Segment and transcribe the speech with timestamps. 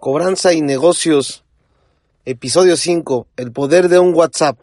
[0.00, 1.44] Cobranza y negocios.
[2.24, 3.26] Episodio 5.
[3.36, 4.56] El poder de un WhatsApp.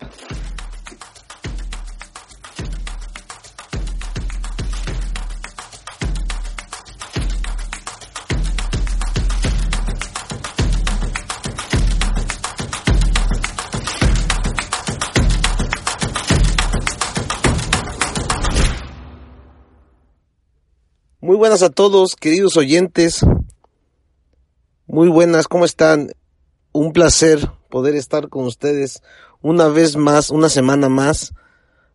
[21.22, 23.24] Muy buenas a todos, queridos oyentes.
[24.90, 26.14] Muy buenas, ¿cómo están?
[26.72, 29.04] Un placer poder estar con ustedes
[29.42, 31.34] una vez más, una semana más,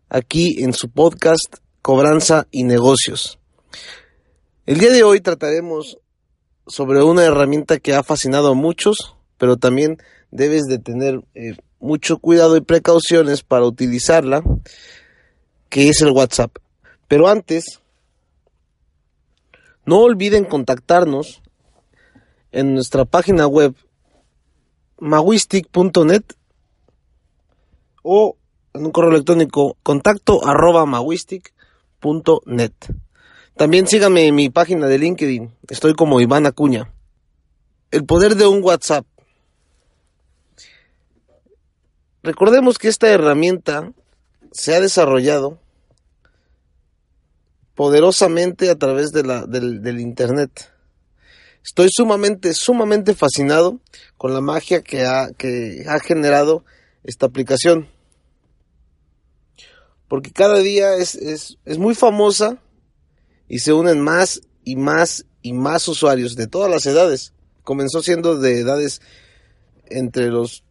[0.09, 3.39] aquí en su podcast Cobranza y Negocios.
[4.67, 5.97] El día de hoy trataremos
[6.67, 9.97] sobre una herramienta que ha fascinado a muchos, pero también
[10.29, 14.43] debes de tener eh, mucho cuidado y precauciones para utilizarla,
[15.69, 16.57] que es el WhatsApp.
[17.07, 17.79] Pero antes,
[19.83, 21.42] no olviden contactarnos
[22.53, 23.75] en nuestra página web
[24.99, 26.23] mawistic.net
[28.03, 28.37] o
[28.73, 32.73] en un correo electrónico contacto arroba mawistic.net.
[33.55, 36.93] También síganme en mi página de LinkedIn, estoy como Iván Acuña.
[37.91, 39.05] El poder de un WhatsApp.
[42.23, 43.91] Recordemos que esta herramienta
[44.51, 45.59] se ha desarrollado
[47.75, 50.72] poderosamente a través de la, del, del Internet.
[51.63, 53.79] Estoy sumamente, sumamente fascinado
[54.17, 56.65] con la magia que ha, que ha generado
[57.03, 57.87] esta aplicación.
[60.09, 62.61] Porque cada día es, es, es muy famosa
[63.47, 67.33] y se unen más y más y más usuarios de todas las edades.
[67.63, 69.01] Comenzó siendo de edades
[69.85, 70.63] entre los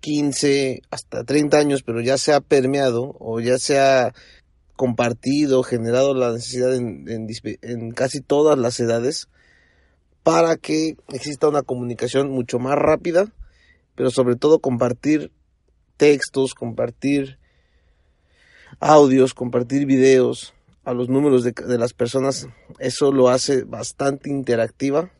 [0.00, 4.14] 15 hasta 30 años, pero ya se ha permeado o ya se ha
[4.76, 7.26] compartido, generado la necesidad en, en,
[7.62, 9.28] en casi todas las edades
[10.28, 13.32] para que exista una comunicación mucho más rápida,
[13.94, 15.32] pero sobre todo compartir
[15.96, 17.38] textos, compartir
[18.78, 20.52] audios, compartir videos
[20.84, 22.46] a los números de, las personas,
[22.78, 25.10] eso lo hace bastante interactiva.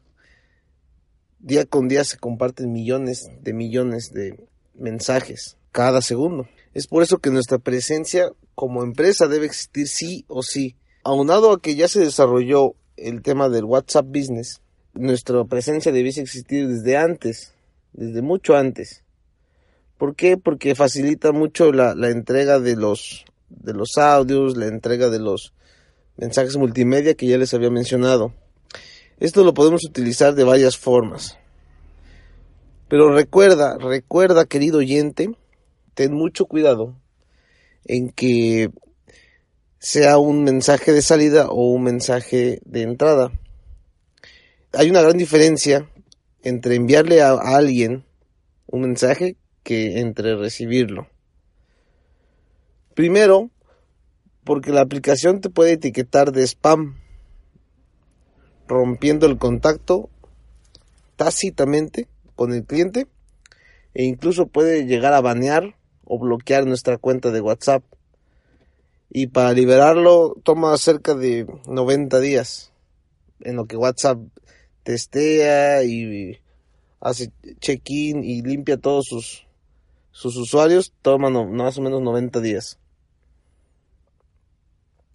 [1.39, 6.47] Día con día se comparten millones de millones de mensajes cada segundo.
[6.75, 10.77] Es por eso que nuestra presencia como empresa debe existir sí o sí.
[11.03, 14.61] Aunado a que ya se desarrolló el tema del WhatsApp Business,
[14.99, 17.55] nuestra presencia debiese existir desde antes,
[17.93, 19.05] desde mucho antes.
[19.97, 20.37] ¿Por qué?
[20.37, 25.55] Porque facilita mucho la, entrega de los, de los audios, la entrega de los
[26.17, 28.33] mensajes multimedia que ya les había mencionado.
[29.19, 31.39] Esto lo podemos utilizar de varias formas.
[32.89, 35.31] Pero recuerda, recuerda querido oyente,
[35.95, 36.95] ten mucho cuidado
[37.85, 38.71] en que
[39.79, 43.33] sea un mensaje de salida o un mensaje de entrada
[44.73, 45.89] hay una gran diferencia
[46.43, 48.05] entre enviarle a, alguien
[48.67, 51.09] un mensaje que entre recibirlo.
[52.95, 53.51] Primero,
[54.45, 56.99] porque la aplicación te puede etiquetar de spam,
[58.67, 60.11] rompiendo el contacto
[61.17, 63.09] tácitamente con el cliente
[63.95, 67.83] e incluso puede llegar a banear o bloquear nuestra cuenta de WhatsApp.
[69.11, 72.73] Y para liberarlo toma cerca de 90 días,
[73.41, 74.19] en lo que WhatsApp
[74.89, 76.39] testea y
[76.99, 79.47] hace check-in y limpia todos sus,
[80.13, 82.79] sus usuarios, toma más o menos 90 días.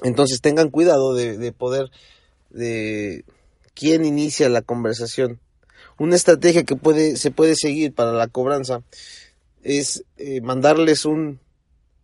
[0.04, 1.90] Entonces tengan cuidado de, de poder,
[2.52, 3.26] de
[3.74, 5.40] quién inicia la conversación.
[5.98, 8.84] Una estrategia que puede, se puede seguir para la cobranza
[9.64, 11.40] es eh, mandarles un,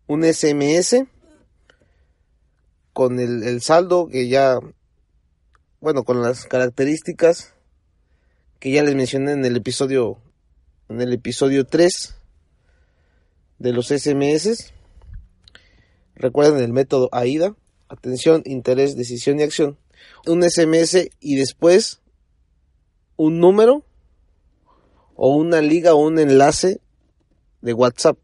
[0.08, 1.04] un SMS
[2.94, 4.58] con el saldo que ya,
[5.82, 7.54] bueno, con las características
[8.60, 10.22] que ya les mencioné en el episodio
[10.90, 12.16] en el episodio 3
[13.60, 14.74] de los SMS.
[16.16, 17.56] Recuerden el método AIDA,
[17.88, 19.78] atención, interés, decisión y acción.
[20.26, 22.02] Un SMS y después
[23.16, 23.84] un número
[25.16, 26.82] o una liga o un enlace
[27.62, 28.18] de WhatsApp.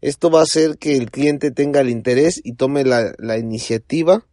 [0.00, 4.26] Esto va a hacer que el cliente tenga el interés y tome la, la iniciativa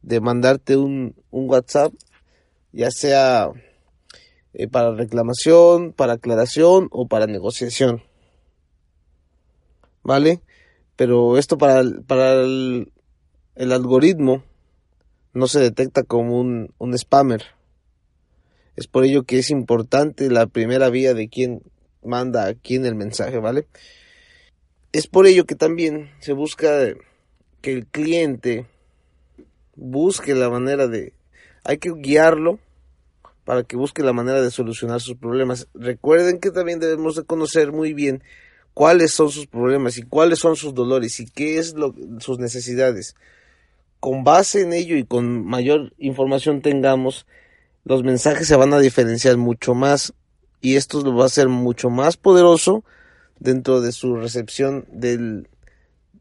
[0.00, 1.92] de mandarte un, un WhatsApp,
[2.72, 3.50] ya sea
[4.54, 8.02] eh, para reclamación, para aclaración o para negociación.
[10.02, 10.40] ¿Vale?
[10.96, 12.92] Pero esto para, el, para el,
[13.56, 14.44] algoritmo
[15.32, 17.42] no se detecta como un, un spammer.
[18.76, 21.62] Es por ello que es importante la primera vía de quién
[22.04, 23.66] manda a quién el mensaje, ¿vale?
[24.92, 26.92] Es por ello que también se busca
[27.62, 28.66] que el cliente
[29.76, 31.14] busque la manera de...
[31.64, 32.58] Hay que guiarlo
[33.44, 35.68] para que busque la manera de solucionar sus problemas.
[35.74, 38.22] Recuerden que también debemos de conocer muy bien
[38.74, 43.16] cuáles son sus problemas y cuáles son sus dolores y qué es lo, sus necesidades.
[44.00, 47.26] Con base en ello y con mayor información tengamos,
[47.84, 50.14] los mensajes se van a diferenciar mucho más
[50.60, 52.84] y esto lo va a hacer mucho más poderoso
[53.38, 55.48] dentro de su recepción del,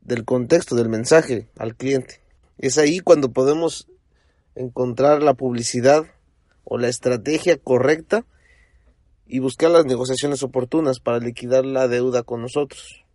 [0.02, 2.20] del contexto del mensaje al cliente.
[2.58, 3.88] Es ahí cuando podemos
[4.56, 6.06] encontrar la publicidad
[6.64, 8.26] o la estrategia correcta
[9.28, 13.06] y buscar las negociaciones oportunas para liquidar la deuda con nosotros.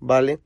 [0.00, 0.40] ¿Vale?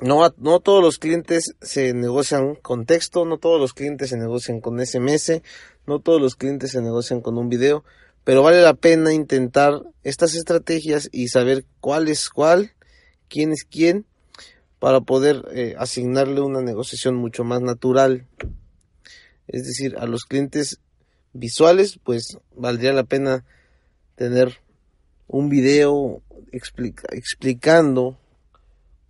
[0.00, 4.60] No, no todos los clientes se negocian con texto, no todos los clientes se negocian
[4.60, 5.42] con SMS,
[5.86, 7.84] no todos los clientes se negocian con un video,
[8.22, 12.72] pero vale la pena intentar estas estrategias y saber cuál es cuál,
[13.28, 14.06] quién es quién,
[14.78, 18.26] para poder eh, asignarle una negociación mucho más natural.
[19.48, 20.80] Es decir, a los clientes
[21.32, 23.44] visuales, pues valdría la pena
[24.14, 24.58] tener
[25.26, 26.22] un video
[26.52, 28.18] explicando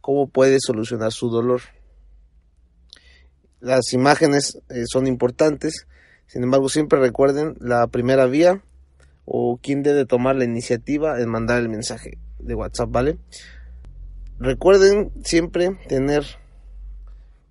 [0.01, 1.63] cómo puede solucionar su dolor.
[3.61, 5.87] Las imágenes eh, son importantes,
[6.27, 8.63] sin embargo siempre recuerden la primera vía
[9.25, 13.19] o quién debe tomar la iniciativa en mandar el mensaje de WhatsApp, ¿vale?
[14.39, 16.25] Recuerden siempre tener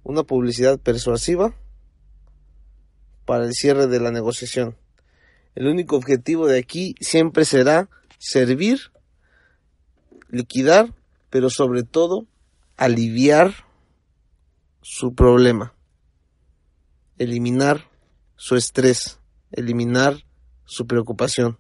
[0.03, 1.53] una publicidad persuasiva
[3.27, 4.77] para el cierre de la negociación.
[5.53, 8.79] El único objetivo de aquí siempre será servir,
[10.29, 10.95] liquidar,
[11.29, 12.25] pero sobre todo
[12.77, 13.53] aliviar
[14.81, 15.75] su problema,
[17.18, 17.89] eliminar
[18.38, 19.19] su estrés,
[19.51, 20.23] eliminar
[20.63, 21.59] su preocupación.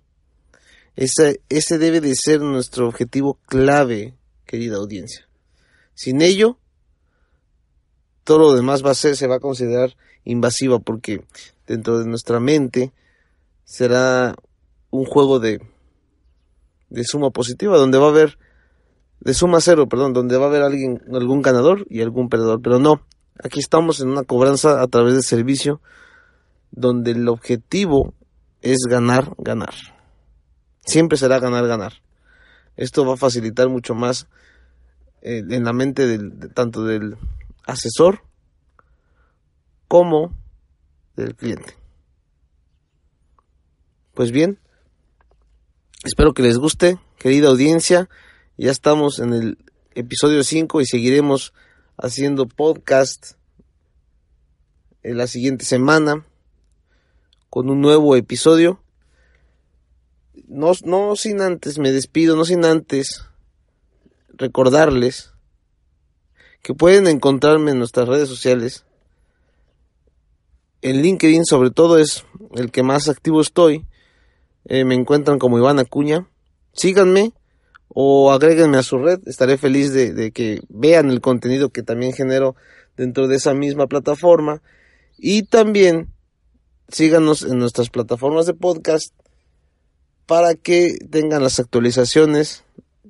[0.95, 4.15] Ese, ese debe de ser nuestro objetivo clave,
[4.45, 5.27] querida audiencia.
[5.95, 6.57] Sin ello,
[8.23, 11.23] todo lo demás va a ser, se va a considerar invasiva porque
[11.67, 12.93] dentro de nuestra mente
[13.65, 14.35] será
[14.89, 15.61] un juego de,
[16.89, 18.39] de suma positiva, donde va a haber,
[19.19, 22.61] de suma cero, perdón, donde va a haber alguien, algún ganador y algún perdedor.
[22.61, 23.01] Pero no,
[23.43, 25.81] aquí estamos en una cobranza a través del servicio,
[26.71, 28.13] donde el objetivo
[28.61, 29.73] es ganar, ganar.
[30.85, 31.93] Siempre será ganar, ganar.
[32.77, 34.27] Esto va a facilitar mucho más
[35.21, 37.17] eh, en la mente del, tanto del
[37.65, 38.21] asesor
[39.87, 40.33] como
[41.23, 41.75] del cliente.
[44.13, 44.59] Pues bien,
[46.03, 48.09] espero que les guste, querida audiencia.
[48.57, 49.57] Ya estamos en el
[49.93, 51.53] episodio 5 y seguiremos
[51.97, 53.33] haciendo podcast
[55.03, 56.25] en la siguiente semana
[57.49, 58.81] con un nuevo episodio.
[60.47, 63.25] No, no sin antes, me despido, no sin antes
[64.29, 65.33] recordarles
[66.61, 68.86] que pueden encontrarme en nuestras redes sociales
[70.81, 72.25] en LinkedIn sobre todo es
[72.55, 73.85] el que más activo estoy.
[74.65, 76.27] Eh, me encuentran como Iván Acuña.
[76.73, 77.33] Síganme
[77.89, 79.19] o agréguenme a su red.
[79.25, 82.55] Estaré feliz de, de, que vean el contenido que también genero
[82.95, 84.61] dentro de esa misma plataforma.
[85.17, 86.09] Y también
[86.89, 89.13] síganos en nuestras plataformas de podcast
[90.25, 92.63] para que tengan las actualizaciones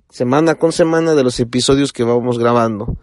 [0.09, 2.97] semana con semana de los episodios que vamos grabando.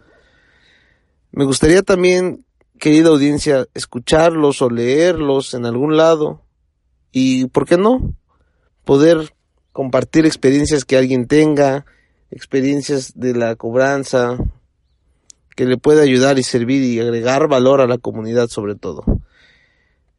[1.31, 2.44] Me gustaría también
[2.79, 6.41] querida audiencia, escucharlos o leerlos en algún lado
[7.11, 8.13] y, ¿por qué no?
[8.83, 9.33] Poder
[9.71, 11.85] compartir experiencias que alguien tenga,
[12.31, 14.37] experiencias de la cobranza,
[15.55, 19.03] que le pueda ayudar y servir y agregar valor a la comunidad sobre todo.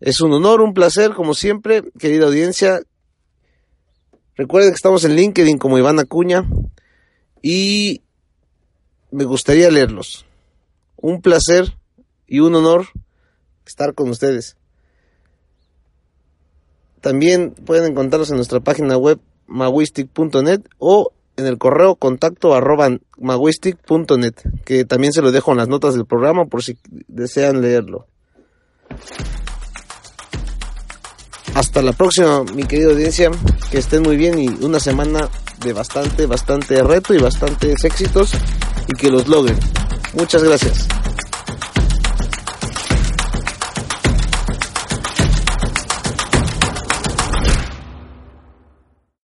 [0.01, 2.81] Es un honor, un placer, como siempre, querida audiencia.
[4.35, 6.47] Recuerden que estamos en LinkedIn como Iván Acuña
[7.43, 8.03] y
[9.11, 10.27] me gustaría leerlos.
[10.97, 11.76] Un placer
[12.27, 12.87] y un honor
[13.67, 14.57] estar con ustedes.
[17.01, 22.89] También pueden encontrarlos en nuestra página web mawistic.net o en el correo contacto arroba
[24.65, 26.79] que también se lo dejo en las notas del programa por si
[27.09, 28.07] desean leerlo.
[31.55, 33.31] Hasta la próxima, mi querida audiencia,
[33.71, 35.29] que estén muy bien y una semana
[35.65, 38.33] de bastante, bastante reto y bastantes éxitos
[38.89, 39.59] y que los logren.
[40.15, 40.87] Muchas gracias.